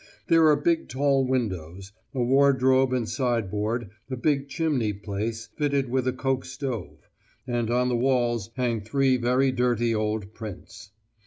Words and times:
There 0.29 0.47
are 0.47 0.55
big 0.55 0.87
tall 0.89 1.27
windows, 1.27 1.91
a 2.15 2.23
wardrobe 2.23 2.91
and 2.91 3.07
sideboard, 3.07 3.91
a 4.09 4.15
big 4.17 4.49
chimney 4.49 4.93
place 4.93 5.49
fitted 5.55 5.89
with 5.89 6.07
a 6.07 6.11
coke 6.11 6.43
stove, 6.43 7.07
and 7.45 7.69
on 7.69 7.87
the 7.87 7.95
walls 7.95 8.49
hang 8.55 8.81
three 8.81 9.15
very 9.17 9.51
dirty 9.51 9.93
old 9.93 10.33
prints. 10.33 10.89